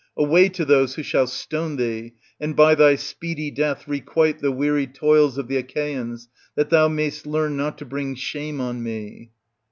Away 0.17 0.49
to 0.49 0.65
those 0.65 0.95
who 0.95 1.03
shall 1.03 1.27
stone 1.27 1.75
thee, 1.75 2.13
and 2.39 2.55
by 2.55 2.73
thy 2.73 2.95
speedy 2.95 3.51
death 3.51 3.87
requite 3.87 4.39
the 4.39 4.51
weary 4.51 4.87
toils 4.87 5.37
of 5.37 5.47
the 5.47 5.57
Achaeans, 5.57 6.27
that 6.55 6.71
thou 6.71 6.87
mayst 6.87 7.27
learn 7.27 7.55
not 7.55 7.77
to 7.77 7.85
bring 7.85 8.15
shame 8.15 8.59
on 8.59 8.81
me 8.81 9.29